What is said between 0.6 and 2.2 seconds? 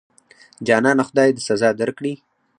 جانانه خدای دې سزا درکړي.